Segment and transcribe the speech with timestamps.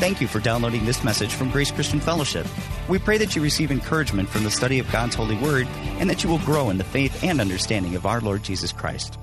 [0.00, 2.46] Thank you for downloading this message from Grace Christian Fellowship.
[2.88, 5.66] We pray that you receive encouragement from the study of God's holy word
[5.98, 9.18] and that you will grow in the faith and understanding of our Lord Jesus Christ.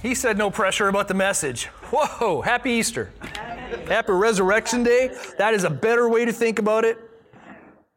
[0.00, 1.66] He said no pressure about the message.
[1.92, 3.12] Whoa, happy Easter.
[3.86, 5.14] Happy Resurrection Day.
[5.36, 6.96] That is a better way to think about it.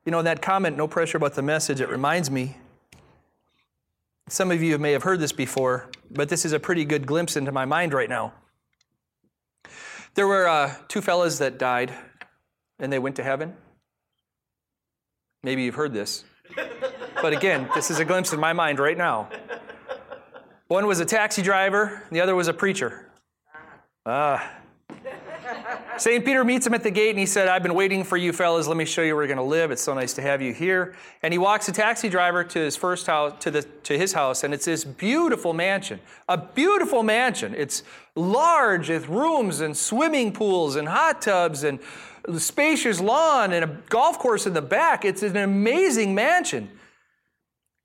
[0.04, 2.58] You know, that comment, no pressure about the message, it reminds me.
[4.28, 7.38] Some of you may have heard this before, but this is a pretty good glimpse
[7.38, 8.34] into my mind right now.
[10.14, 11.94] There were uh, two fellas that died
[12.80, 13.56] and they went to heaven.
[15.44, 16.24] Maybe you've heard this.
[17.22, 19.30] But again, this is a glimpse in my mind right now.
[20.68, 23.10] One was a taxi driver, the other was a preacher.
[24.06, 24.61] Ah.
[26.02, 26.26] St.
[26.26, 28.68] Peter meets him at the gate and he said, I've been waiting for you fellas.
[28.68, 29.70] Let me show you where you're going to live.
[29.70, 30.96] It's so nice to have you here.
[31.22, 34.44] And he walks the taxi driver to his first house, to, the, to his house,
[34.44, 36.00] and it's this beautiful mansion.
[36.28, 37.54] A beautiful mansion.
[37.56, 37.84] It's
[38.16, 41.78] large with rooms and swimming pools and hot tubs and
[42.36, 45.06] spacious lawn and a golf course in the back.
[45.06, 46.68] It's an amazing mansion.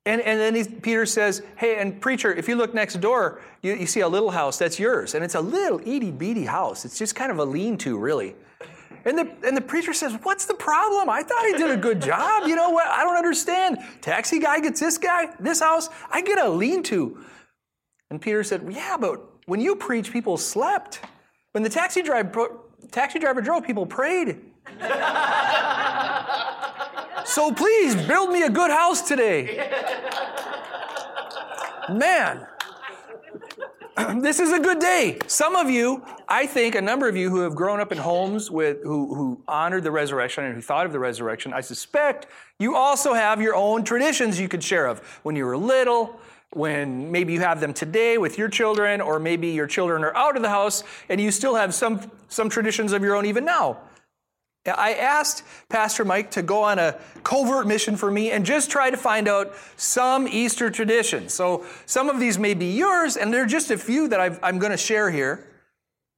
[0.06, 3.74] And, and then he, Peter says, Hey, and preacher, if you look next door, you,
[3.74, 5.14] you see a little house that's yours.
[5.14, 6.84] And it's a little itty bitty house.
[6.84, 8.36] It's just kind of a lean to, really.
[9.04, 11.10] And the, and the preacher says, What's the problem?
[11.10, 12.46] I thought he did a good job.
[12.46, 12.86] You know what?
[12.86, 13.78] I don't understand.
[14.00, 15.88] Taxi guy gets this guy, this house.
[16.10, 17.24] I get a lean to.
[18.10, 21.00] And Peter said, Yeah, but when you preach, people slept.
[21.50, 22.58] When the taxi driver,
[22.92, 24.40] taxi driver drove, people prayed.
[27.26, 29.68] So please build me a good house today.
[31.90, 32.46] Man,
[34.20, 35.18] this is a good day.
[35.26, 38.48] Some of you, I think a number of you who have grown up in homes
[38.48, 42.28] with who, who honored the resurrection and who thought of the resurrection, I suspect
[42.60, 47.10] you also have your own traditions you could share of when you were little, when
[47.10, 50.42] maybe you have them today with your children, or maybe your children are out of
[50.42, 53.78] the house and you still have some, some traditions of your own even now.
[54.68, 58.90] I asked Pastor Mike to go on a covert mission for me and just try
[58.90, 61.34] to find out some Easter traditions.
[61.34, 64.48] So some of these may be yours, and there are just a few that i
[64.48, 65.46] am going to share here.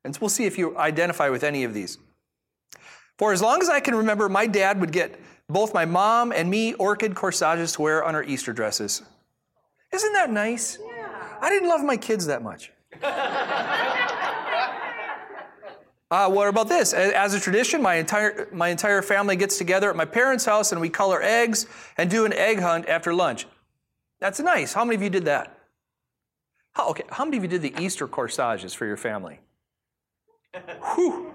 [0.04, 1.98] And we'll see if you identify with any of these.
[3.18, 6.48] For as long as I can remember, my dad would get both my mom and
[6.48, 9.02] me orchid corsages to wear on our Easter dresses.
[9.92, 10.78] Isn't that nice?
[10.80, 11.08] Yeah.
[11.40, 12.72] I didn't love my kids that much.
[16.10, 16.94] Uh, what about this?
[16.94, 20.80] As a tradition, my entire, my entire family gets together at my parents' house and
[20.80, 21.66] we color eggs
[21.98, 23.46] and do an egg hunt after lunch.
[24.18, 24.72] That's nice.
[24.72, 25.58] How many of you did that?
[26.72, 29.40] How, okay, how many of you did the Easter corsages for your family?
[30.94, 31.34] Whew.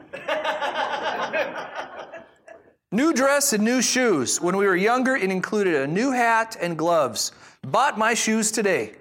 [2.91, 4.41] new dress and new shoes.
[4.41, 7.31] When we were younger, it included a new hat and gloves.
[7.61, 8.95] Bought my shoes today.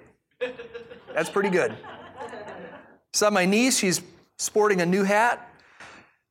[1.15, 1.75] That's pretty good.
[3.13, 4.01] Saw my niece, she's
[4.37, 5.49] sporting a new hat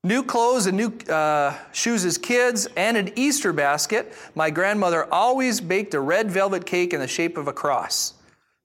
[0.04, 4.12] New clothes and new uh, shoes as kids, and an Easter basket.
[4.34, 8.14] My grandmother always baked a red velvet cake in the shape of a cross.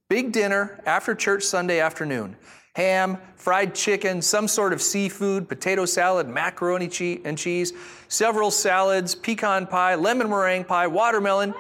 [0.10, 2.36] Big dinner after church Sunday afternoon.
[2.76, 6.90] Ham, fried chicken, some sort of seafood, potato salad, macaroni
[7.24, 7.72] and cheese,
[8.08, 11.54] several salads, pecan pie, lemon meringue pie, watermelon.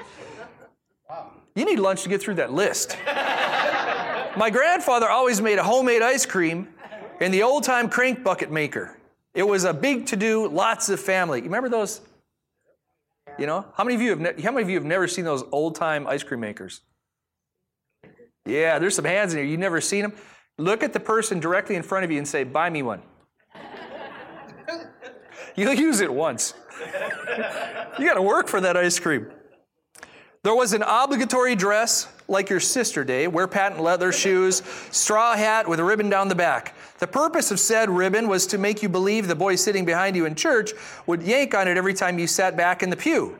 [1.53, 2.97] You need lunch to get through that list.
[3.05, 6.67] My grandfather always made a homemade ice cream
[7.21, 8.96] in the old time crank bucket maker.
[9.37, 11.37] It was a big to do, lots of family.
[11.37, 12.01] You remember those?
[13.37, 15.25] You know, how many of you have ne- how many of you have never seen
[15.25, 16.81] those old time ice cream makers?
[18.47, 19.47] Yeah, there's some hands in here.
[19.47, 20.13] You've never seen them.
[20.57, 23.03] Look at the person directly in front of you and say, "Buy me one."
[25.55, 26.55] You'll use it once.
[27.99, 29.31] you got to work for that ice cream.
[30.41, 35.67] There was an obligatory dress like your sister day, wear patent leather shoes, straw hat
[35.67, 36.73] with a ribbon down the back.
[36.99, 40.25] The purpose of said ribbon was to make you believe the boy sitting behind you
[40.25, 40.71] in church
[41.05, 43.37] would yank on it every time you sat back in the pew.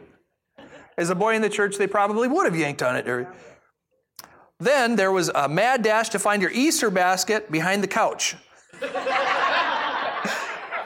[0.98, 3.28] As a boy in the church, they probably would have yanked on it.
[4.60, 8.36] Then there was a mad dash to find your Easter basket behind the couch.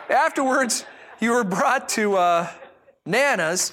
[0.09, 0.85] Afterwards,
[1.19, 2.49] you were brought to uh,
[3.05, 3.71] Nana's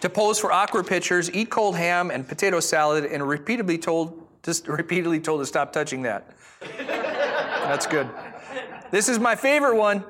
[0.00, 4.66] to pose for awkward pictures, eat cold ham and potato salad, and repeatedly told, just
[4.66, 6.30] repeatedly told to stop touching that.
[7.70, 8.10] That's good.
[8.90, 10.02] This is my favorite one.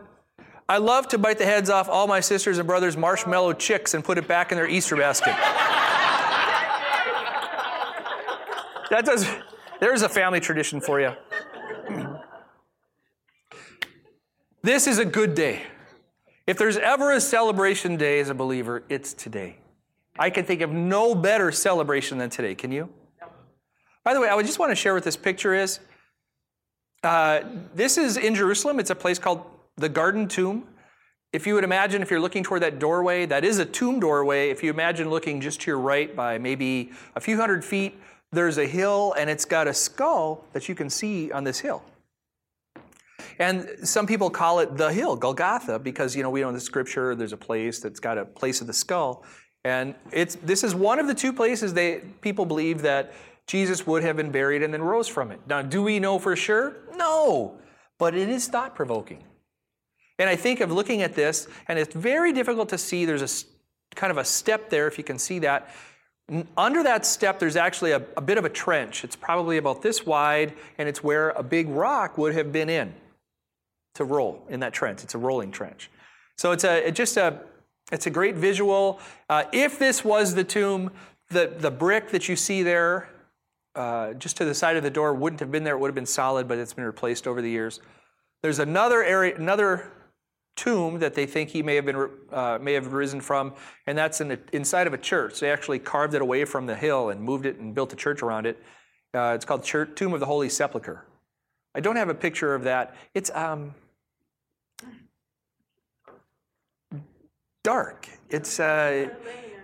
[0.67, 4.03] I love to bite the heads off all my sisters and brothers' marshmallow chicks and
[4.03, 5.35] put it back in their Easter basket.
[8.89, 9.27] that does,
[9.79, 11.13] there's a family tradition for you.
[14.63, 15.65] This is a good day.
[16.47, 19.59] If there's ever a celebration day as a believer, it's today.
[20.19, 22.55] I can think of no better celebration than today.
[22.55, 22.89] Can you?
[24.03, 25.81] By the way, I would just want to share what this picture is.
[27.03, 27.41] Uh,
[27.75, 28.79] this is in Jerusalem.
[28.79, 29.45] It's a place called
[29.77, 30.67] the Garden Tomb.
[31.33, 34.51] if you would imagine, if you're looking toward that doorway, that is a tomb doorway.
[34.51, 37.97] If you imagine looking just to your right by maybe a few hundred feet,
[38.33, 41.85] there's a hill and it's got a skull that you can see on this hill.
[43.39, 46.61] And some people call it the hill, Golgotha, because you know we know in the
[46.61, 49.25] scripture there's a place that's got a place of the skull.
[49.65, 53.13] And it's this is one of the two places they people believe that
[53.51, 55.41] Jesus would have been buried and then rose from it.
[55.49, 56.77] Now, do we know for sure?
[56.95, 57.59] No.
[57.99, 59.25] But it is thought provoking.
[60.21, 63.05] And I think of looking at this, and it's very difficult to see.
[63.05, 65.69] There's a kind of a step there, if you can see that.
[66.57, 69.03] Under that step, there's actually a, a bit of a trench.
[69.03, 72.95] It's probably about this wide, and it's where a big rock would have been in
[73.97, 75.03] to roll in that trench.
[75.03, 75.91] It's a rolling trench.
[76.37, 77.41] So it's a just a
[77.91, 79.01] it's a great visual.
[79.29, 80.93] Uh, if this was the tomb,
[81.31, 83.09] the the brick that you see there,
[83.75, 85.75] uh, just to the side of the door, wouldn't have been there.
[85.75, 87.81] It would have been solid, but it's been replaced over the years.
[88.43, 89.93] There's another area, another
[90.57, 93.55] tomb that they think he may have been uh, may have risen from,
[93.87, 95.41] and that's in the, inside of a church.
[95.41, 98.23] They actually carved it away from the hill and moved it and built a church
[98.23, 98.63] around it.
[99.15, 101.05] Uh, it's called church, Tomb of the Holy Sepulchre.
[101.75, 102.95] I don't have a picture of that.
[103.15, 103.75] It's um,
[107.63, 108.09] dark.
[108.29, 109.09] It's uh,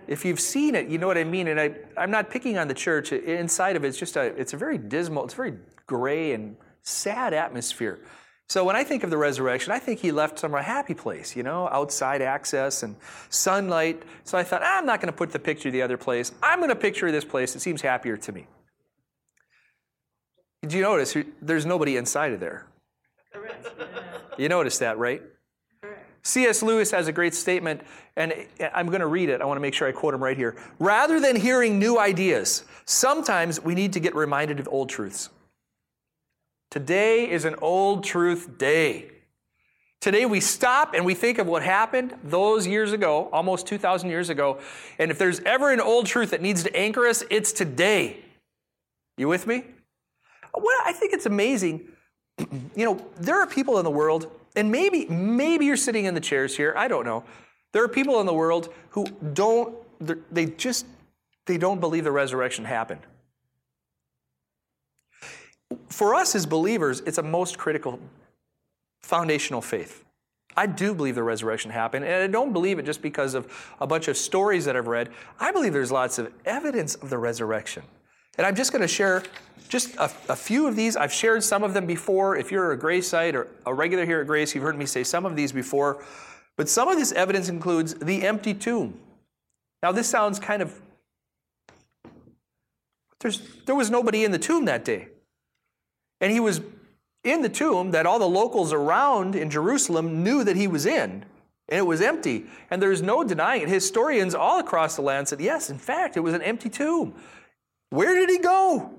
[0.07, 1.47] if you've seen it, you know what I mean.
[1.47, 3.11] And I, I'm not picking on the church.
[3.11, 5.53] Inside of it, it's just a, it's a very dismal, it's a very
[5.85, 7.99] gray and sad atmosphere.
[8.49, 11.35] So when I think of the resurrection, I think he left somewhere a happy place,
[11.35, 12.95] you know, outside access and
[13.29, 14.03] sunlight.
[14.23, 16.31] So I thought, ah, I'm not going to put the picture of the other place.
[16.41, 17.57] I'm going to picture this place.
[17.57, 18.47] It seems happier to me.
[20.61, 22.67] Did you notice there's nobody inside of there?
[24.37, 25.21] You noticed that, right?
[26.27, 26.61] C.S.
[26.61, 27.81] Lewis has a great statement,
[28.17, 28.33] and
[28.73, 29.41] I'm going to read it.
[29.41, 30.57] I want to make sure I quote him right here.
[30.77, 35.29] Rather than hearing new ideas, sometimes we need to get reminded of old truths.
[36.69, 39.09] Today is an old truth day.
[40.01, 44.29] Today we stop and we think of what happened those years ago, almost 2,000 years
[44.29, 44.59] ago.
[44.99, 48.17] And if there's ever an old truth that needs to anchor us, it's today.
[49.15, 49.63] You with me?
[50.53, 51.87] Well, I think it's amazing.
[52.37, 56.21] You know, there are people in the world, and maybe, maybe you're sitting in the
[56.21, 57.23] chairs here, I don't know.
[57.73, 59.75] There are people in the world who don't,
[60.31, 60.85] they just,
[61.45, 63.01] they don't believe the resurrection happened
[65.89, 67.99] for us as believers, it's a most critical
[69.01, 70.03] foundational faith.
[70.55, 73.47] I do believe the resurrection happened, and I don't believe it just because of
[73.79, 75.09] a bunch of stories that I've read.
[75.39, 77.83] I believe there's lots of evidence of the resurrection.
[78.37, 79.23] And I'm just going to share
[79.67, 80.95] just a, a, few of these.
[80.95, 82.37] I've shared some of them before.
[82.37, 85.03] If you're a Grace site or a regular here at Grace, you've heard me say
[85.03, 86.03] some of these before.
[86.55, 88.99] But some of this evidence includes the empty tomb.
[89.83, 90.79] Now, this sounds kind of.
[93.19, 95.09] There's, there was nobody in the tomb that day.
[96.21, 96.61] And he was
[97.23, 101.25] in the tomb that all the locals around in Jerusalem knew that he was in,
[101.69, 102.45] and it was empty.
[102.69, 103.69] And there's no denying it.
[103.69, 107.13] Historians all across the land said, yes, in fact, it was an empty tomb.
[107.89, 108.97] Where did he go?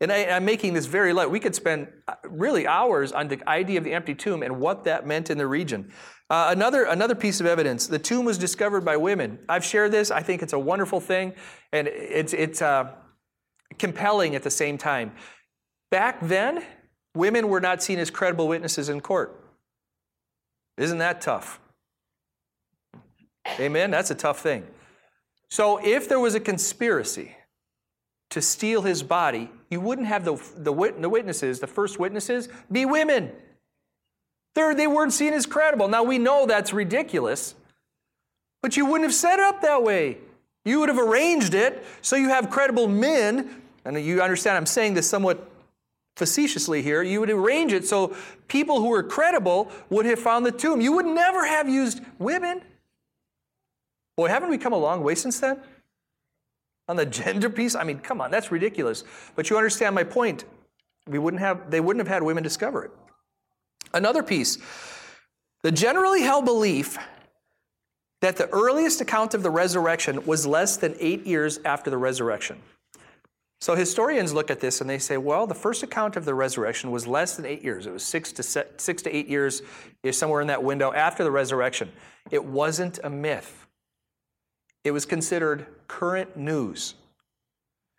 [0.00, 1.30] And I, am making this very light.
[1.30, 4.82] We could spend uh, really hours on the idea of the empty tomb and what
[4.84, 5.92] that meant in the region.
[6.28, 9.38] Uh, another, another piece of evidence the tomb was discovered by women.
[9.48, 10.10] I've shared this.
[10.10, 11.34] I think it's a wonderful thing,
[11.72, 12.90] and it's, it's uh,
[13.78, 15.12] compelling at the same time.
[15.92, 16.64] Back then,
[17.14, 19.38] women were not seen as credible witnesses in court.
[20.78, 21.60] Isn't that tough?
[23.60, 23.92] Amen?
[23.92, 24.66] That's a tough thing.
[25.50, 27.36] So, if there was a conspiracy
[28.32, 32.86] to steal his body, you wouldn't have the, the, the witnesses, the first witnesses, be
[32.86, 33.30] women.
[34.54, 35.88] They're, they weren't seen as credible.
[35.88, 37.54] Now, we know that's ridiculous,
[38.62, 40.18] but you wouldn't have set it up that way.
[40.64, 44.94] You would have arranged it so you have credible men, and you understand I'm saying
[44.94, 45.50] this somewhat
[46.16, 48.16] facetiously here, you would arrange it so
[48.48, 50.80] people who were credible would have found the tomb.
[50.80, 52.62] You would never have used women.
[54.16, 55.58] Boy, haven't we come a long way since then?
[56.92, 57.74] On the gender piece?
[57.74, 59.04] I mean, come on, that's ridiculous.
[59.34, 60.44] But you understand my point.
[61.06, 62.90] We wouldn't have, they wouldn't have had women discover it.
[63.94, 64.58] Another piece
[65.62, 66.98] the generally held belief
[68.20, 72.58] that the earliest account of the resurrection was less than eight years after the resurrection.
[73.62, 76.90] So historians look at this and they say, well, the first account of the resurrection
[76.90, 77.86] was less than eight years.
[77.86, 79.62] It was six to, six to eight years,
[80.10, 81.90] somewhere in that window after the resurrection.
[82.32, 83.68] It wasn't a myth.
[84.84, 86.94] It was considered current news.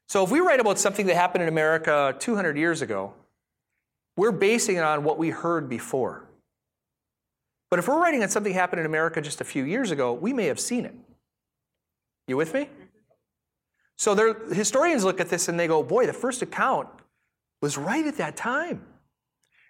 [0.07, 3.13] So if we write about something that happened in America 200 years ago,
[4.15, 6.25] we're basing it on what we heard before.
[7.69, 10.33] But if we're writing on something happened in America just a few years ago, we
[10.33, 10.93] may have seen it.
[12.27, 12.69] You with me?
[13.97, 16.87] So historians look at this and they go, boy, the first account
[17.61, 18.85] was right at that time.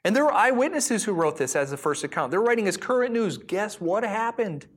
[0.03, 2.32] And there were eyewitnesses who wrote this as the first account.
[2.32, 3.38] They're writing as current news.
[3.38, 4.67] Guess what happened?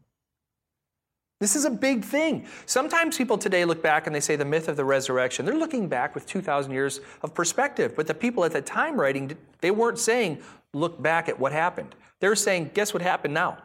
[1.38, 2.46] This is a big thing.
[2.64, 5.44] Sometimes people today look back and they say the myth of the resurrection.
[5.44, 7.94] They're looking back with 2,000 years of perspective.
[7.94, 10.40] But the people at the time writing, they weren't saying,
[10.72, 11.94] look back at what happened.
[12.20, 13.58] They're saying, guess what happened now?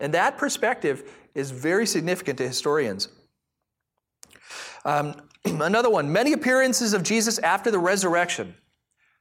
[0.00, 3.08] And that perspective is very significant to historians.
[4.86, 8.54] Um, another one many appearances of Jesus after the resurrection.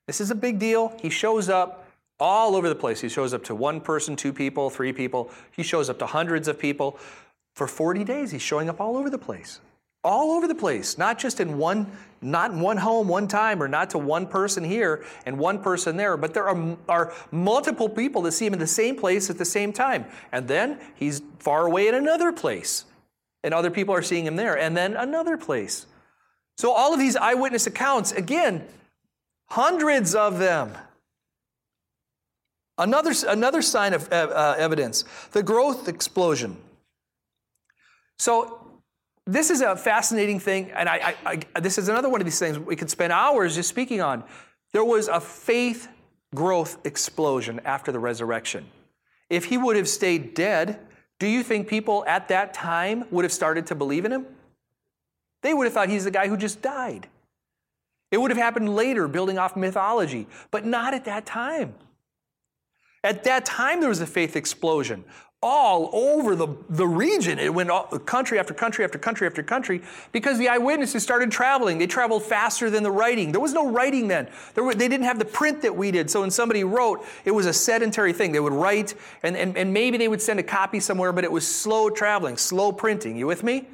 [0.07, 0.97] This is a big deal.
[1.01, 1.85] He shows up
[2.19, 3.01] all over the place.
[3.01, 5.31] He shows up to one person, two people, three people.
[5.51, 6.97] He shows up to hundreds of people.
[7.55, 9.61] For 40 days, he's showing up all over the place.
[10.03, 13.67] All over the place, not just in one, not in one home, one time, or
[13.67, 18.21] not to one person here and one person there, but there are, are multiple people
[18.23, 20.05] that see him in the same place at the same time.
[20.31, 22.85] And then he's far away in another place,
[23.43, 25.87] and other people are seeing him there, and then another place.
[26.57, 28.67] So all of these eyewitness accounts, again,
[29.47, 30.77] hundreds of them.
[32.77, 36.57] Another, another sign of uh, evidence the growth explosion.
[38.17, 38.61] So,
[39.27, 42.37] this is a fascinating thing, and I, I, I, this is another one of these
[42.37, 44.23] things we could spend hours just speaking on.
[44.71, 45.87] There was a faith
[46.35, 48.67] growth explosion after the resurrection.
[49.29, 50.79] If he would have stayed dead,
[51.17, 54.27] do you think people at that time would have started to believe in him?
[55.41, 57.07] They would have thought he's the guy who just died.
[58.11, 61.73] It would have happened later, building off mythology, but not at that time.
[63.03, 65.03] At that time, there was a faith explosion
[65.45, 67.37] all over the, the region.
[67.37, 71.77] It went all, country after country after country after country because the eyewitnesses started traveling.
[71.77, 73.31] They traveled faster than the writing.
[73.31, 74.27] There was no writing then.
[74.55, 76.09] Were, they didn't have the print that we did.
[76.09, 78.31] So when somebody wrote, it was a sedentary thing.
[78.31, 81.31] They would write and, and, and maybe they would send a copy somewhere, but it
[81.31, 83.15] was slow traveling, slow printing.
[83.15, 83.67] You with me?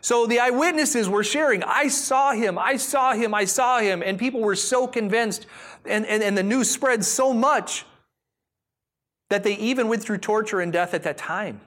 [0.00, 4.02] So the eyewitnesses were sharing, I saw him, I saw him, I saw him.
[4.02, 5.46] And people were so convinced,
[5.84, 7.84] and, and, and the news spread so much
[9.32, 11.58] that they even went through torture and death at that time.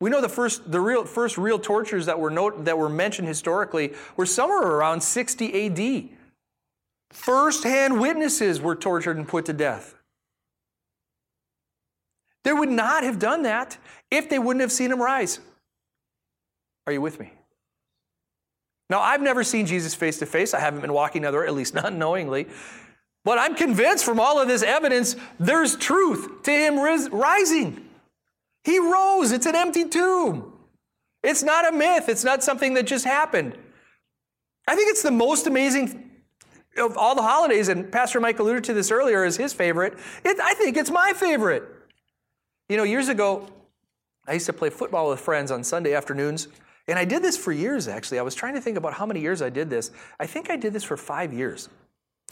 [0.00, 3.26] We know the first, the real, first real tortures that were, note, that were mentioned
[3.26, 6.10] historically were somewhere around 60 AD.
[7.10, 9.96] First-hand witnesses were tortured and put to death.
[12.44, 13.76] They would not have done that
[14.12, 15.40] if they wouldn't have seen him rise.
[16.86, 17.32] Are you with me?
[18.90, 20.54] Now, I've never seen Jesus face to face.
[20.54, 22.46] I haven't been walking other, at least not knowingly.
[23.24, 27.88] But I'm convinced from all of this evidence, there's truth to him rising.
[28.64, 29.32] He rose.
[29.32, 30.52] It's an empty tomb.
[31.22, 32.08] It's not a myth.
[32.08, 33.56] It's not something that just happened.
[34.68, 36.10] I think it's the most amazing
[36.76, 39.94] of all the holidays, and Pastor Mike alluded to this earlier as his favorite.
[40.24, 41.62] It, I think it's my favorite.
[42.68, 43.46] You know, years ago,
[44.26, 46.48] I used to play football with friends on Sunday afternoons,
[46.88, 48.18] and I did this for years, actually.
[48.18, 49.90] I was trying to think about how many years I did this.
[50.18, 51.68] I think I did this for five years.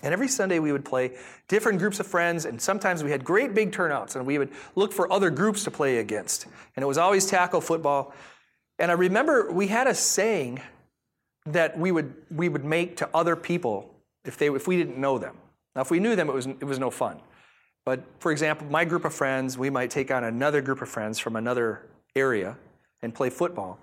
[0.02, 1.12] And every Sunday we would play
[1.49, 4.92] different groups of friends, and sometimes we had great big turnouts, and we would look
[4.92, 6.46] for other groups to play against.
[6.75, 8.12] And it was always tackle football.
[8.78, 10.61] And I remember we had a saying
[11.46, 13.94] that we would, we would make to other people
[14.25, 15.37] if, they, if we didn't know them.
[15.75, 17.20] Now, if we knew them, it was, it was no fun.
[17.84, 21.18] But for example, my group of friends, we might take on another group of friends
[21.18, 22.56] from another area
[23.02, 23.78] and play football.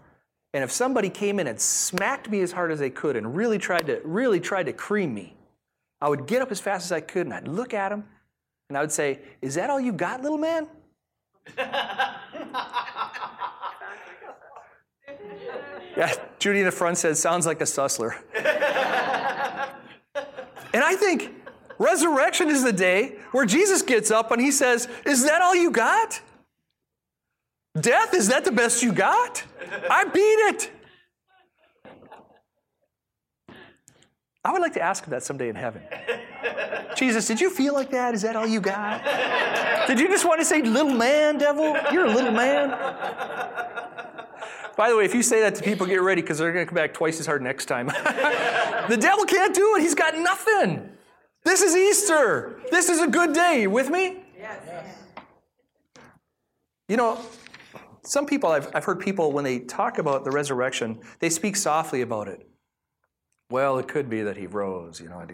[0.53, 3.57] And if somebody came in and smacked me as hard as they could and really
[3.57, 5.35] tried to, really tried to cream me,
[6.01, 8.05] I would get up as fast as I could and I'd look at him
[8.69, 10.67] and I would say, Is that all you got, little man?
[15.97, 18.15] yeah, Judy in the front said, Sounds like a sussler.
[20.73, 21.33] and I think
[21.79, 25.71] resurrection is the day where Jesus gets up and he says, Is that all you
[25.71, 26.21] got?
[27.79, 29.43] Death, is that the best you got?
[29.89, 30.71] I beat it.
[34.49, 35.83] I would like to ask him that someday in heaven.
[36.95, 38.15] Jesus, did you feel like that?
[38.15, 39.05] Is that all you got?
[39.85, 41.77] Did you just want to say, little man, devil?
[41.93, 42.71] You're a little man.
[44.75, 46.67] By the way, if you say that to people, get ready because they're going to
[46.67, 47.85] come back twice as hard next time.
[48.89, 49.81] the devil can't do it.
[49.81, 50.89] He's got nothing.
[51.45, 52.59] This is Easter.
[52.71, 53.61] This is a good day.
[53.61, 54.23] You with me?
[54.35, 54.95] Yes.
[56.87, 57.21] You know,
[58.03, 62.01] some people, I've, I've heard people, when they talk about the resurrection, they speak softly
[62.01, 62.48] about it.
[63.49, 65.01] Well, it could be that he rose.
[65.01, 65.25] You know,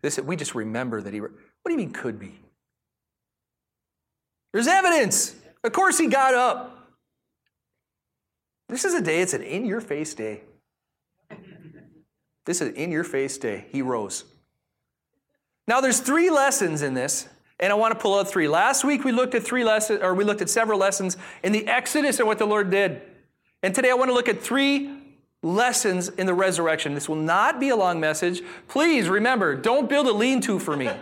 [0.00, 1.20] this, we just remember that he.
[1.20, 1.30] What
[1.64, 2.40] do you mean could be?
[4.52, 5.36] There's evidence.
[5.64, 6.78] Of course, he got up.
[8.68, 9.20] This is a day.
[9.20, 10.42] It's an in-your-face day.
[12.44, 13.66] This is in-your-face day.
[13.70, 14.24] He rose.
[15.68, 17.28] Now, there's three lessons in this,
[17.60, 18.48] and I want to pull out three.
[18.48, 21.68] Last week we looked at three lessons, or we looked at several lessons in the
[21.68, 23.00] Exodus and what the Lord did.
[23.62, 24.90] And today I want to look at three
[25.42, 26.94] lessons in the resurrection.
[26.94, 28.42] This will not be a long message.
[28.68, 30.86] Please remember, don't build a lean to for me.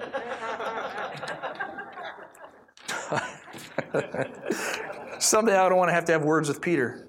[5.19, 7.07] Someday I don't want to have to have words with Peter.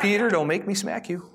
[0.00, 1.30] Peter, don't make me smack you.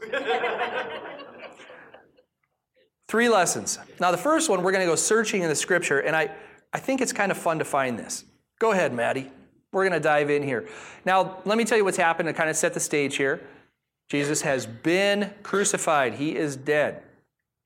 [3.08, 3.80] Three lessons.
[4.00, 6.30] Now, the first one, we're going to go searching in the scripture, and I,
[6.74, 8.26] I think it's kind of fun to find this.
[8.60, 9.32] Go ahead, Maddie.
[9.72, 10.68] We're going to dive in here.
[11.06, 13.42] Now, let me tell you what's happened to kind of set the stage here.
[14.10, 17.04] Jesus has been crucified, he is dead.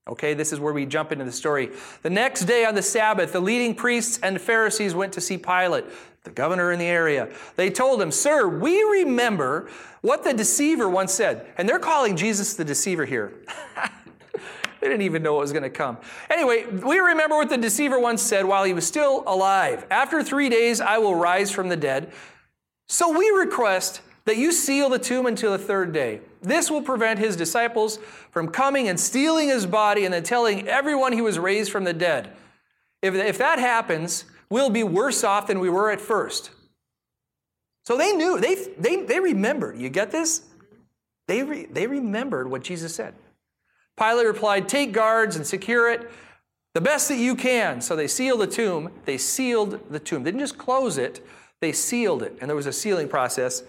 [0.05, 1.71] Okay, this is where we jump into the story.
[2.01, 5.85] The next day on the Sabbath, the leading priests and Pharisees went to see Pilate,
[6.25, 7.29] the governor in the area.
[7.55, 9.69] They told him, Sir, we remember
[10.01, 11.47] what the deceiver once said.
[11.57, 13.33] And they're calling Jesus the deceiver here.
[14.81, 15.97] they didn't even know what was going to come.
[16.29, 20.49] Anyway, we remember what the deceiver once said while he was still alive After three
[20.49, 22.11] days, I will rise from the dead.
[22.89, 26.21] So we request that you seal the tomb until the third day.
[26.41, 27.99] This will prevent his disciples
[28.31, 31.93] from coming and stealing his body and then telling everyone he was raised from the
[31.93, 32.31] dead.
[33.01, 36.51] If, if that happens, we'll be worse off than we were at first.
[37.85, 39.77] So they knew, they, they, they remembered.
[39.77, 40.43] You get this?
[41.27, 43.13] They, re, they remembered what Jesus said.
[43.97, 46.09] Pilate replied, Take guards and secure it
[46.73, 47.81] the best that you can.
[47.81, 48.91] So they sealed the tomb.
[49.05, 50.23] They sealed the tomb.
[50.23, 51.25] They didn't just close it,
[51.61, 52.37] they sealed it.
[52.41, 53.63] And there was a sealing process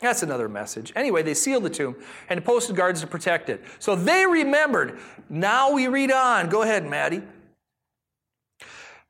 [0.00, 0.92] that's another message.
[0.94, 1.96] Anyway, they sealed the tomb
[2.28, 3.64] and posted guards to protect it.
[3.78, 4.98] So they remembered.
[5.30, 6.48] Now we read on.
[6.48, 7.22] Go ahead, Maddie.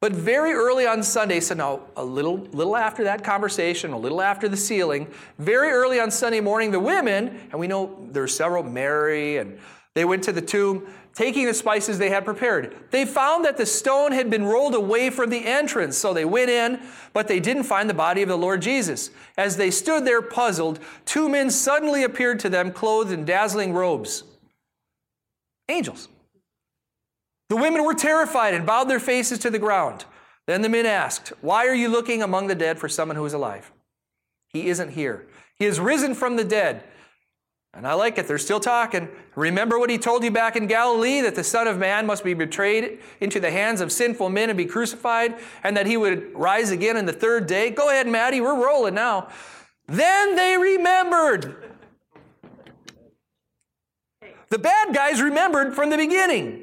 [0.01, 4.21] But very early on Sunday, so now a little, little after that conversation, a little
[4.21, 8.63] after the sealing, very early on Sunday morning, the women, and we know there's several,
[8.63, 9.59] Mary, and
[9.95, 12.77] they went to the tomb taking the spices they had prepared.
[12.91, 16.51] They found that the stone had been rolled away from the entrance, so they went
[16.51, 16.79] in,
[17.15, 19.11] but they didn't find the body of the Lord Jesus.
[19.37, 24.25] As they stood there puzzled, two men suddenly appeared to them clothed in dazzling robes.
[25.71, 26.09] Angels.
[27.49, 30.05] The women were terrified and bowed their faces to the ground.
[30.47, 33.33] Then the men asked, Why are you looking among the dead for someone who is
[33.33, 33.73] alive?
[34.49, 35.27] He isn't here.
[35.59, 36.85] He is risen from the dead.
[37.77, 38.27] And I like it.
[38.27, 39.07] They're still talking.
[39.35, 42.33] Remember what he told you back in Galilee that the Son of Man must be
[42.33, 46.71] betrayed into the hands of sinful men and be crucified, and that he would rise
[46.71, 47.71] again in the third day?
[47.71, 48.41] Go ahead, Maddie.
[48.41, 49.29] We're rolling now.
[49.87, 51.65] Then they remembered.
[54.49, 56.63] The bad guys remembered from the beginning.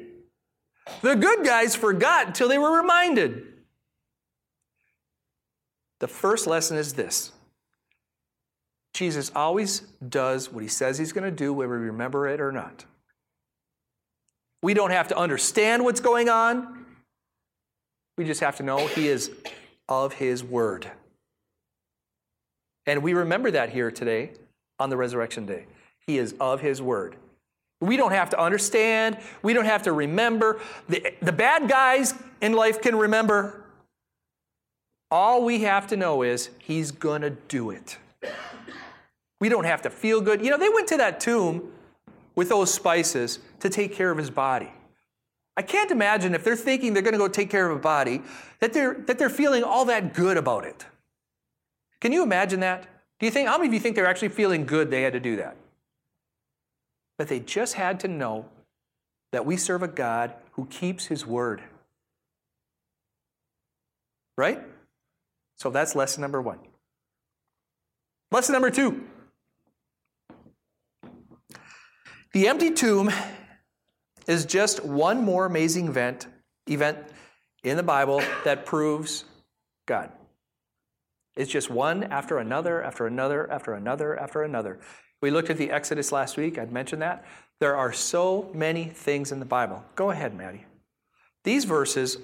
[1.00, 3.44] The good guys forgot until they were reminded.
[6.00, 7.30] The first lesson is this
[8.94, 12.52] Jesus always does what he says he's going to do, whether we remember it or
[12.52, 12.84] not.
[14.62, 16.86] We don't have to understand what's going on.
[18.16, 19.30] We just have to know he is
[19.88, 20.90] of his word.
[22.86, 24.30] And we remember that here today
[24.78, 25.66] on the resurrection day.
[26.06, 27.16] He is of his word.
[27.80, 29.18] We don't have to understand.
[29.42, 30.60] We don't have to remember.
[30.88, 33.64] The, the bad guys in life can remember.
[35.10, 37.98] All we have to know is he's going to do it.
[39.40, 40.42] We don't have to feel good.
[40.42, 41.72] You know, they went to that tomb
[42.34, 44.72] with those spices to take care of his body.
[45.56, 48.22] I can't imagine if they're thinking they're going to go take care of a body
[48.60, 50.86] that they're, that they're feeling all that good about it.
[52.00, 52.86] Can you imagine that?
[53.20, 55.20] Do you think, how many of you think they're actually feeling good they had to
[55.20, 55.56] do that?
[57.16, 58.46] But they just had to know
[59.32, 61.62] that we serve a God who keeps his word.
[64.36, 64.60] Right?
[65.56, 66.58] So that's lesson number one.
[68.32, 69.04] Lesson number two
[72.34, 73.12] The empty tomb
[74.26, 76.26] is just one more amazing event,
[76.66, 76.98] event
[77.62, 79.24] in the Bible that proves
[79.86, 80.10] God.
[81.36, 84.80] It's just one after another, after another, after another, after another.
[85.22, 86.58] We looked at the Exodus last week.
[86.58, 87.24] I'd mentioned that.
[87.60, 89.84] There are so many things in the Bible.
[89.94, 90.64] Go ahead, Maddie.
[91.44, 92.18] These verses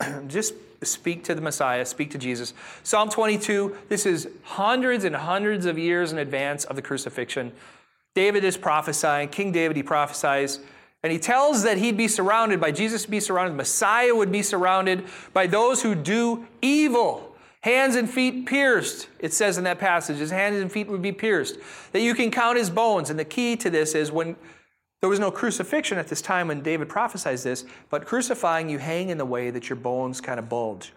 [0.26, 2.54] just speak to the Messiah, speak to Jesus.
[2.82, 7.52] Psalm 22, this is hundreds and hundreds of years in advance of the crucifixion.
[8.14, 10.60] David is prophesying, King David, he prophesies,
[11.02, 15.04] and he tells that he'd be surrounded by Jesus, be surrounded, Messiah would be surrounded
[15.32, 17.36] by those who do evil.
[17.60, 20.18] Hands and feet pierced, it says in that passage.
[20.18, 21.58] His hands and feet would be pierced.
[21.92, 23.10] That you can count his bones.
[23.10, 24.36] And the key to this is when
[25.00, 29.10] there was no crucifixion at this time when David prophesies this, but crucifying, you hang
[29.10, 30.92] in the way that your bones kind of bulge.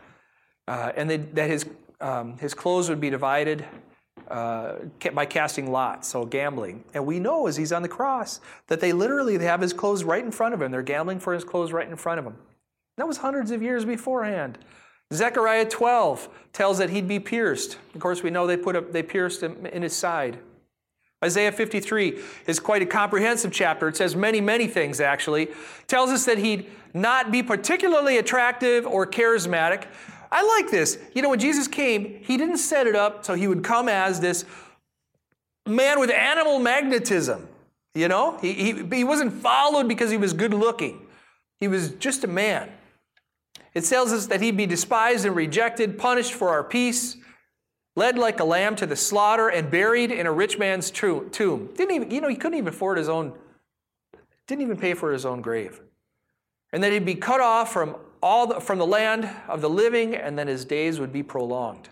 [0.68, 1.66] Uh, and that his,
[2.00, 3.66] um, his clothes would be divided
[4.30, 4.76] uh,
[5.13, 6.84] by casting lots, so gambling.
[6.94, 10.04] And we know as he's on the cross that they literally they have his clothes
[10.04, 10.72] right in front of him.
[10.72, 12.36] They're gambling for his clothes right in front of him.
[12.98, 14.58] That was hundreds of years beforehand.
[15.13, 17.78] Zechariah 12 tells that he'd be pierced.
[17.96, 20.40] Of course, we know they put a, they pierced him in his side.
[21.24, 23.88] Isaiah 53 is quite a comprehensive chapter.
[23.88, 25.44] It says many, many things actually.
[25.44, 29.86] It tells us that he'd not be particularly attractive or charismatic,
[30.32, 30.98] I like this.
[31.13, 34.20] You know, when Jesus came, he didn't set it up so he would come as
[34.20, 34.46] this
[35.66, 37.48] man with animal magnetism.
[37.96, 41.08] You know, he, he, he wasn't followed because he was good looking,
[41.60, 42.72] he was just a man.
[43.74, 47.18] It tells us that he'd be despised and rejected, punished for our peace,
[47.96, 51.30] led like a lamb to the slaughter, and buried in a rich man's tomb.
[51.32, 53.34] Didn't even, you know, he couldn't even afford his own,
[54.48, 55.82] didn't even pay for his own grave.
[56.74, 60.16] And that he'd be cut off from all the, from the land of the living,
[60.16, 61.90] and then his days would be prolonged.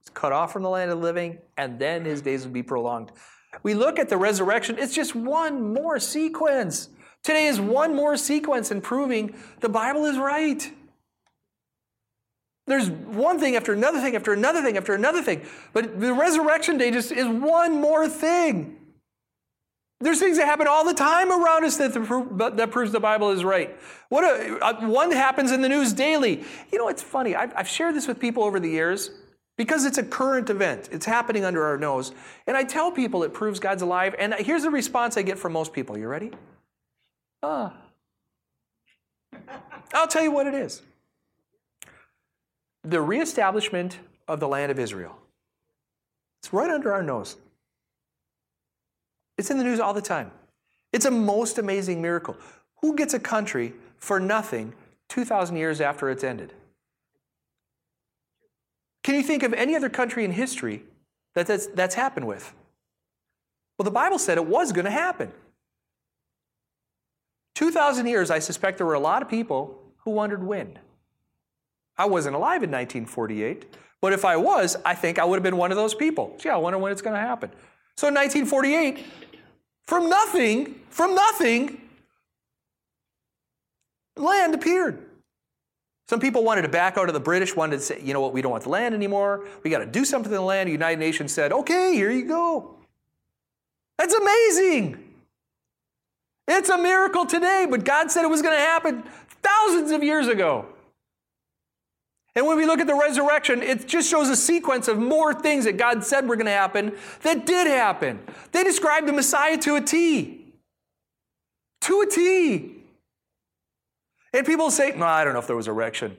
[0.00, 2.62] He's cut off from the land of the living, and then his days would be
[2.62, 3.12] prolonged.
[3.62, 6.88] We look at the resurrection, it's just one more sequence.
[7.22, 10.70] Today is one more sequence in proving the Bible is right.
[12.66, 15.46] There's one thing after another thing after another thing after another thing.
[15.72, 18.77] But the resurrection day just is one more thing.
[20.00, 21.92] There's things that happen all the time around us that,
[22.56, 23.76] that proves the Bible is right.
[24.10, 26.44] What a, uh, one happens in the news daily.
[26.72, 27.34] You know, it's funny.
[27.34, 29.10] I've, I've shared this with people over the years
[29.56, 30.88] because it's a current event.
[30.92, 32.12] It's happening under our nose.
[32.46, 34.14] And I tell people it proves God's alive.
[34.18, 35.98] And here's the response I get from most people.
[35.98, 36.30] You ready?
[37.42, 37.74] Ah.
[39.92, 40.82] I'll tell you what it is
[42.84, 45.18] the reestablishment of the land of Israel.
[46.40, 47.36] It's right under our nose.
[49.38, 50.32] It's in the news all the time.
[50.92, 52.36] It's a most amazing miracle.
[52.82, 54.74] Who gets a country for nothing
[55.08, 56.52] 2,000 years after it's ended?
[59.04, 60.82] Can you think of any other country in history
[61.34, 62.52] that that's, that's happened with?
[63.78, 65.32] Well, the Bible said it was going to happen.
[67.54, 70.78] 2,000 years, I suspect there were a lot of people who wondered when.
[71.96, 73.66] I wasn't alive in 1948,
[74.00, 76.36] but if I was, I think I would have been one of those people.
[76.38, 77.50] Gee, I wonder when it's going to happen.
[77.96, 79.04] So in 1948,
[79.88, 81.80] from nothing, from nothing,
[84.18, 85.02] land appeared.
[86.10, 88.34] Some people wanted to back out of the British, wanted to say, you know what,
[88.34, 89.46] we don't want the land anymore.
[89.64, 90.68] We got to do something to the land.
[90.68, 92.74] The United Nations said, okay, here you go.
[93.96, 95.02] That's amazing.
[96.46, 99.04] It's a miracle today, but God said it was going to happen
[99.42, 100.66] thousands of years ago.
[102.38, 105.64] And when we look at the resurrection, it just shows a sequence of more things
[105.64, 108.20] that God said were going to happen that did happen.
[108.52, 110.46] They described the Messiah to a T.
[111.80, 112.76] To a T.
[114.32, 116.16] And people say, no, I don't know if there was a resurrection.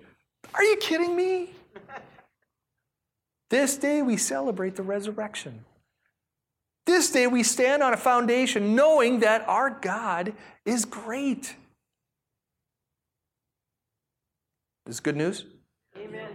[0.54, 1.52] Are you kidding me?
[3.50, 5.64] this day we celebrate the resurrection.
[6.86, 10.34] This day we stand on a foundation knowing that our God
[10.66, 11.56] is great.
[14.86, 15.46] This is good news?
[16.10, 16.30] Amen.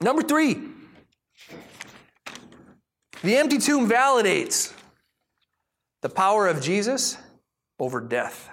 [0.00, 0.58] Number three,
[3.22, 4.72] the empty tomb validates
[6.00, 7.18] the power of Jesus
[7.78, 8.48] over death.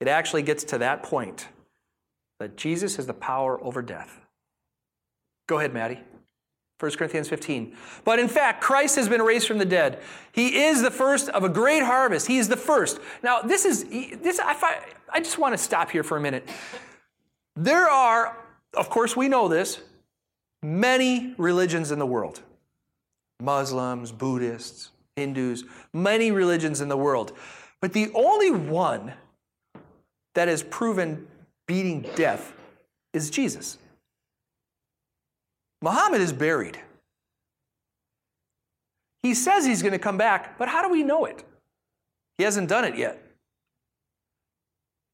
[0.00, 1.48] It actually gets to that point
[2.38, 4.18] that Jesus has the power over death.
[5.46, 6.00] Go ahead, Maddie.
[6.78, 7.74] 1 Corinthians 15.
[8.04, 10.00] But in fact, Christ has been raised from the dead.
[10.32, 12.26] He is the first of a great harvest.
[12.26, 12.98] He is the first.
[13.22, 14.76] Now, this is this I find,
[15.10, 16.46] I just want to stop here for a minute.
[17.56, 18.36] There are,
[18.74, 19.80] of course, we know this,
[20.62, 22.42] many religions in the world
[23.40, 27.32] Muslims, Buddhists, Hindus, many religions in the world.
[27.80, 29.12] But the only one
[30.34, 31.26] that has proven
[31.66, 32.54] beating death
[33.12, 33.78] is Jesus.
[35.82, 36.80] Muhammad is buried.
[39.22, 41.44] He says he's going to come back, but how do we know it?
[42.38, 43.22] He hasn't done it yet.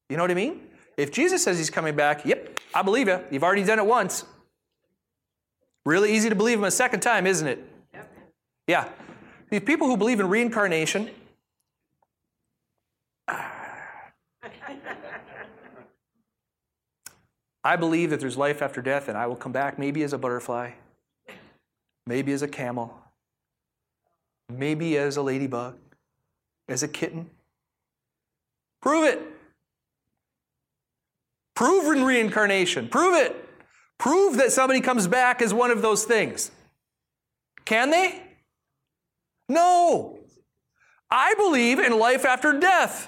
[0.09, 0.61] You know what I mean?
[0.97, 3.19] If Jesus says he's coming back, yep, I believe you.
[3.31, 4.25] You've already done it once.
[5.85, 7.59] Really easy to believe him a second time, isn't it?
[7.93, 8.13] Yep.
[8.67, 8.89] Yeah.
[9.49, 11.09] These people who believe in reincarnation,
[17.63, 20.17] I believe that there's life after death and I will come back maybe as a
[20.17, 20.71] butterfly,
[22.05, 22.97] maybe as a camel,
[24.49, 25.77] maybe as a ladybug,
[26.69, 27.29] as a kitten.
[28.81, 29.32] Prove it.
[31.55, 32.87] Prove in reincarnation.
[32.87, 33.35] Prove it.
[33.99, 36.51] Prove that somebody comes back as one of those things.
[37.65, 38.21] Can they?
[39.47, 40.19] No.
[41.09, 43.07] I believe in life after death,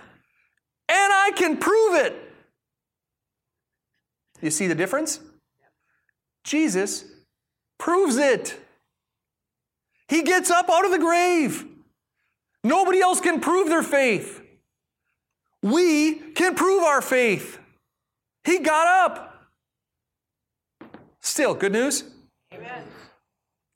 [0.87, 2.15] and I can prove it.
[4.41, 5.19] You see the difference?
[6.43, 7.05] Jesus
[7.79, 8.59] proves it.
[10.07, 11.65] He gets up out of the grave.
[12.63, 14.41] Nobody else can prove their faith.
[15.63, 17.59] We can prove our faith.
[18.45, 19.49] He got up.
[21.21, 22.03] Still, good news?
[22.53, 22.83] Amen.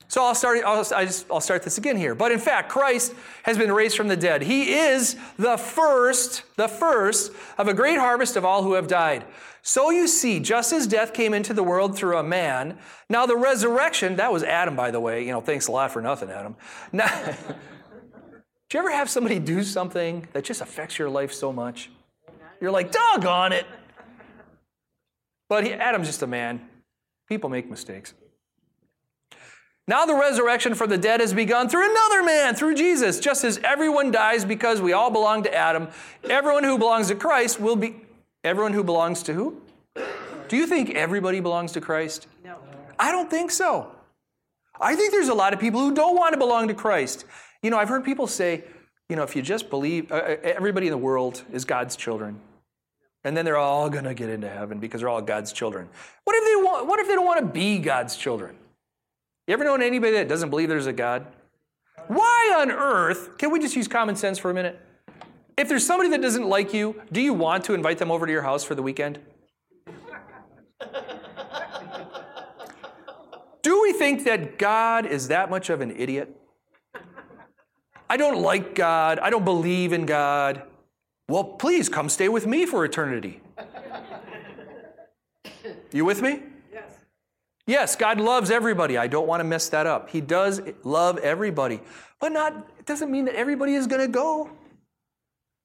[0.08, 2.16] So I'll start, I'll, I just, I'll start this again here.
[2.16, 4.42] But in fact, Christ has been raised from the dead.
[4.42, 9.26] He is the first, the first of a great harvest of all who have died.
[9.62, 12.78] So you see, just as death came into the world through a man,
[13.10, 15.26] now the resurrection, that was Adam, by the way.
[15.26, 16.56] You know, thanks a lot for nothing, Adam.
[16.92, 17.08] Now,
[18.70, 21.92] do you ever have somebody do something that just affects your life so much?
[22.62, 23.66] You're like, doggone it.
[25.50, 26.62] But he, Adam's just a man.
[27.28, 28.14] People make mistakes.
[29.88, 33.20] Now the resurrection from the dead has begun through another man, through Jesus.
[33.20, 35.88] Just as everyone dies because we all belong to Adam,
[36.24, 37.96] everyone who belongs to Christ will be.
[38.44, 39.62] Everyone who belongs to who?
[40.48, 42.28] Do you think everybody belongs to Christ?
[42.46, 42.58] No.
[43.00, 43.92] I don't think so.
[44.80, 47.26] I think there's a lot of people who don't want to belong to Christ.
[47.64, 48.64] You know, I've heard people say,
[49.10, 52.40] you know, if you just believe, uh, uh everybody in the world is God's children.
[53.24, 55.90] And then they're all going to get into heaven because they're all God's children.
[56.24, 58.56] What if they want, what if they don't want to be God's children?
[59.48, 61.26] You ever known anybody that doesn't believe there's a God?
[62.08, 64.80] Why on earth, can we just use common sense for a minute?
[65.58, 68.32] If there's somebody that doesn't like you, do you want to invite them over to
[68.32, 69.20] your house for the weekend?
[73.62, 76.34] do we think that God is that much of an idiot?
[78.10, 79.20] I don't like God.
[79.20, 80.64] I don't believe in God.
[81.30, 83.40] Well, please come stay with me for eternity.
[85.92, 86.42] You with me?
[86.74, 86.98] Yes,
[87.68, 88.98] Yes, God loves everybody.
[88.98, 90.10] I don't want to mess that up.
[90.10, 91.82] He does love everybody.
[92.20, 94.50] But not it doesn't mean that everybody is going to go.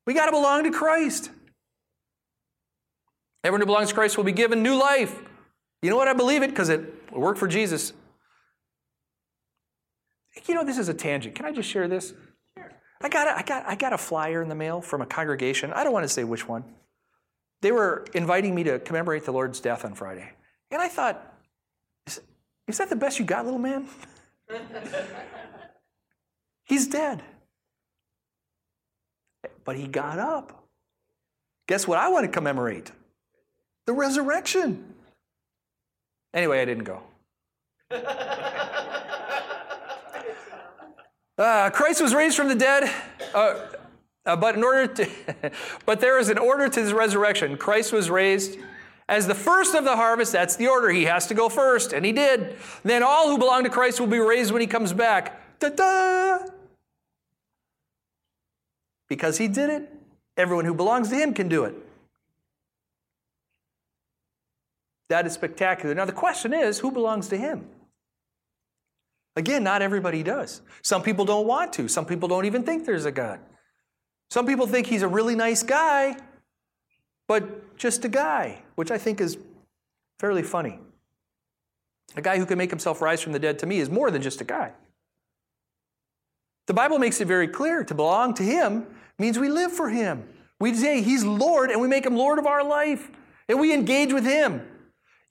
[0.07, 1.31] We got to belong to Christ.
[3.43, 5.19] Everyone who belongs to Christ will be given new life.
[5.83, 6.09] You know what?
[6.09, 7.95] I believe it because it worked for Jesus.
[10.47, 11.35] You know, this is a tangent.
[11.35, 12.13] Can I just share this?
[13.05, 15.75] I got, a, I, got, I got a flyer in the mail from a congregation.
[15.75, 16.65] I don't want to say which one.
[17.61, 20.31] They were inviting me to commemorate the Lord's death on Friday.
[20.71, 21.35] And I thought,
[22.67, 23.87] is that the best you got, little man?
[26.65, 27.23] He's dead.
[29.65, 30.65] But he got up.
[31.69, 32.91] Guess what I want to commemorate?
[33.85, 34.95] The resurrection.
[36.33, 37.03] Anyway, I didn't go.
[41.37, 42.91] Uh, Christ was raised from the dead,
[43.35, 43.67] uh,
[44.25, 45.11] uh, but in order to,
[45.87, 47.57] but there is an order to his resurrection.
[47.57, 48.59] Christ was raised
[49.09, 50.89] as the first of the harvest, that's the order.
[50.89, 52.57] He has to go first, and he did.
[52.85, 55.59] Then all who belong to Christ will be raised when he comes back.
[55.59, 56.39] Da da!
[59.09, 59.93] Because he did it,
[60.37, 61.75] everyone who belongs to him can do it.
[65.11, 65.95] That is spectacular.
[65.95, 67.69] Now, the question is who belongs to him?
[69.37, 70.63] Again, not everybody does.
[70.83, 71.89] Some people don't want to.
[71.89, 73.41] Some people don't even think there's a God.
[74.31, 76.17] Some people think he's a really nice guy,
[77.27, 79.37] but just a guy, which I think is
[80.19, 80.79] fairly funny.
[82.17, 84.23] A guy who can make himself rise from the dead to me is more than
[84.23, 84.73] just a guy.
[86.67, 88.87] The Bible makes it very clear to belong to Him
[89.19, 90.27] means we live for Him.
[90.61, 93.11] We say He's Lord and we make Him Lord of our life
[93.49, 94.63] and we engage with Him.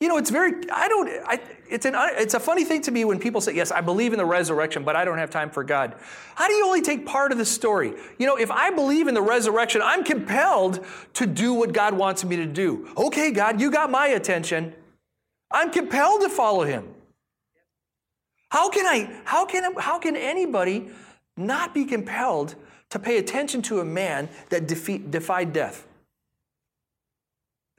[0.03, 1.39] You know, it's very, I don't, I,
[1.69, 4.17] it's, an, it's a funny thing to me when people say, Yes, I believe in
[4.17, 5.95] the resurrection, but I don't have time for God.
[6.35, 7.93] How do you only take part of the story?
[8.19, 12.25] You know, if I believe in the resurrection, I'm compelled to do what God wants
[12.25, 12.89] me to do.
[12.97, 14.73] Okay, God, you got my attention.
[15.49, 16.93] I'm compelled to follow Him.
[18.49, 20.89] How can I, how can, how can anybody
[21.37, 22.55] not be compelled
[22.89, 25.87] to pay attention to a man that defeat, defied death?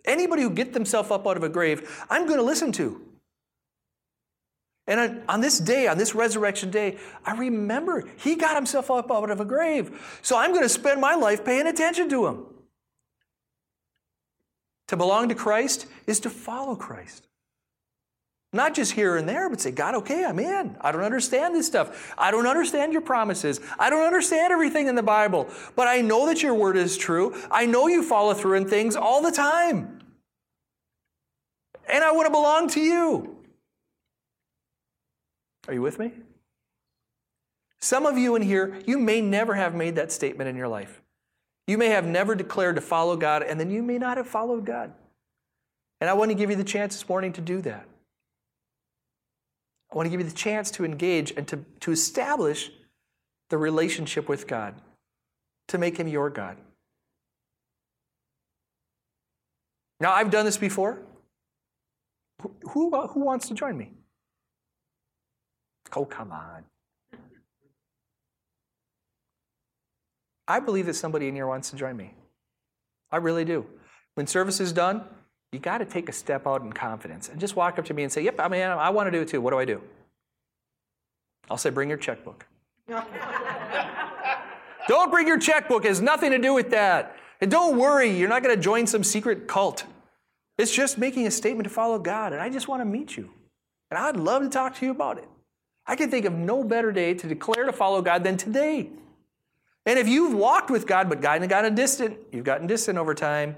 [0.05, 3.01] Anybody who get themselves up out of a grave, I'm going to listen to.
[4.87, 9.31] And on, this day, on this resurrection day, I remember he got himself up out
[9.31, 10.19] of a grave.
[10.21, 12.47] So I'm going to spend my life paying attention to him.
[14.89, 17.27] To belong to Christ is to follow Christ.
[18.55, 20.77] Not just here and there, but say, God, okay, I'm in.
[20.81, 22.15] I don't understand this stuff.
[22.17, 23.61] I don't understand your promises.
[23.81, 25.49] I don't understand everything in the Bible.
[25.75, 27.35] But I know that your word is true.
[27.51, 29.99] I know you follow through in things all the time.
[31.89, 33.37] And I want to belong to you.
[35.67, 36.13] Are you with me?
[37.81, 41.03] Some of you in here, you may never have made that statement in your life.
[41.67, 44.65] You may have never declared to follow God, and then you may not have followed
[44.65, 44.93] God.
[46.01, 47.89] And I want to give you the chance this morning to do that.
[49.95, 52.73] I want to give you the chance to engage and to, to establish
[53.49, 54.75] the relationship with God,
[55.69, 56.57] to make Him your God.
[60.01, 60.99] Now, I've done this before.
[62.43, 63.93] Who, who uh, wants to join me?
[65.95, 66.65] Oh, come on.
[70.49, 72.15] I believe that somebody in here wants to join me.
[73.13, 73.65] I really do.
[74.15, 75.05] When service is done,
[75.55, 78.03] you got to take a step out in confidence and just walk up to me
[78.03, 79.41] and say, Yep, I mean, I want to do it too.
[79.41, 79.81] What do I do?
[81.49, 82.45] I'll say, bring your checkbook.
[84.89, 85.85] don't bring your checkbook.
[85.85, 87.17] It has nothing to do with that.
[87.41, 89.85] And don't worry, you're not going to join some secret cult.
[90.59, 93.31] It's just making a statement to follow God, and I just want to meet you.
[93.91, 95.29] And I'd love to talk to you about it.
[95.87, 98.89] I can think of no better day to declare to follow God than today.
[99.87, 103.57] And if you've walked with God but gotten, gotten distant, you've gotten distant over time,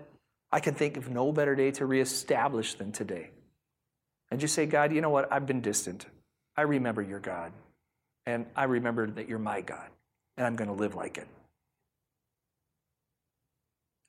[0.52, 3.30] I can think of no better day to reestablish than today.
[4.30, 5.32] And just say, God, you know what?
[5.32, 6.06] I've been distant.
[6.56, 7.52] I remember your God.
[8.26, 9.88] And I remember that you're my God.
[10.36, 11.28] And I'm going to live like it.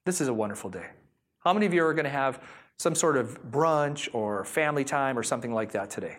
[0.05, 0.85] This is a wonderful day.
[1.39, 2.41] How many of you are going to have
[2.79, 6.17] some sort of brunch or family time or something like that today?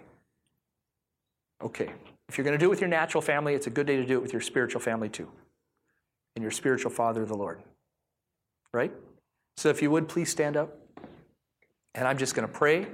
[1.62, 1.90] Okay.
[2.28, 4.04] If you're going to do it with your natural family, it's a good day to
[4.04, 5.28] do it with your spiritual family too.
[6.36, 7.62] And your spiritual father, the Lord.
[8.72, 8.92] Right?
[9.58, 10.78] So if you would please stand up.
[11.96, 12.86] And I'm just going to pray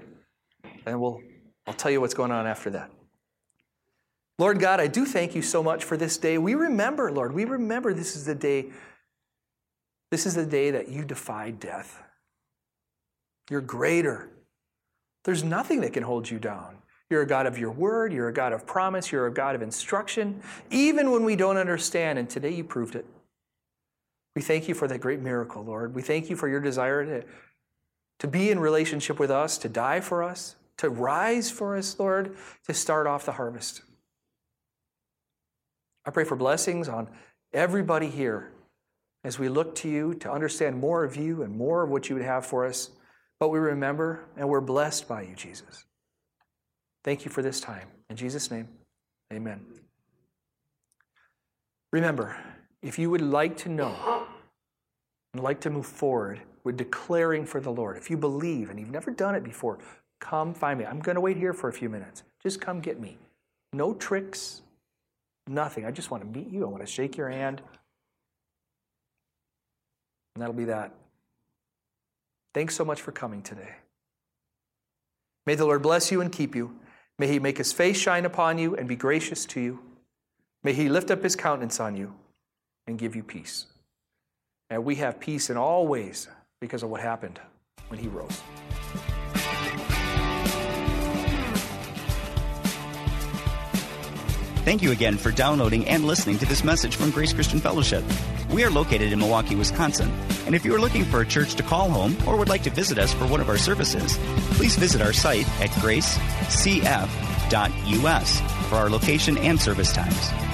[0.87, 1.21] and we'll
[1.67, 2.91] I'll tell you what's going on after that.
[4.39, 6.39] Lord God, I do thank you so much for this day.
[6.39, 8.71] We remember, Lord, we remember this is the day
[10.11, 12.03] this is the day that you defied death.
[13.51, 14.31] You're greater.
[15.25, 16.79] There's nothing that can hold you down.
[17.11, 18.11] You're a God of your word.
[18.11, 19.13] You're a God of promise.
[19.13, 22.19] You're a God of instruction, even when we don't understand.
[22.19, 23.05] And today you proved it.
[24.35, 25.95] We thank you for that great miracle, Lord.
[25.95, 27.27] We thank you for your desire to,
[28.19, 32.37] to be in relationship with us, to die for us, to rise for us, Lord,
[32.67, 33.83] to start off the harvest.
[36.05, 37.09] I pray for blessings on
[37.53, 38.51] everybody here
[39.23, 42.17] as we look to you to understand more of you and more of what you
[42.17, 42.91] would have for us.
[43.41, 45.85] But we remember and we're blessed by you, Jesus.
[47.05, 47.89] Thank you for this time.
[48.11, 48.69] In Jesus' name,
[49.33, 49.65] amen.
[51.93, 52.37] Remember,
[52.83, 53.95] if you would like to know
[55.35, 58.91] and like to move forward with declaring for the Lord, if you believe and you've
[58.91, 59.79] never done it before,
[60.21, 60.87] come find me.
[60.87, 62.23] I'm going to wait here for a few minutes.
[62.43, 63.19] Just come get me.
[63.73, 64.63] No tricks,
[65.47, 65.85] nothing.
[65.85, 66.65] I just want to meet you.
[66.65, 67.61] I want to shake your hand.
[70.35, 70.93] And that'll be that.
[72.55, 73.75] Thanks so much for coming today.
[75.47, 76.79] May the Lord bless you and keep you.
[77.19, 79.81] May he make his face shine upon you and be gracious to you.
[80.63, 82.15] May he lift up his countenance on you
[82.87, 83.67] and give you peace.
[84.71, 86.29] And we have peace in all ways
[86.61, 87.39] because of what happened
[87.89, 88.43] when he rose.
[94.65, 98.03] Thank you again for downloading and listening to this message from Grace Christian Fellowship.
[98.51, 100.11] We are located in Milwaukee, Wisconsin.
[100.47, 102.71] And if you are looking for a church to call home or would like to
[102.71, 104.17] visit us for one of our services,
[104.53, 106.21] please visit our site at gracecf.us
[108.69, 110.54] for our location and service times.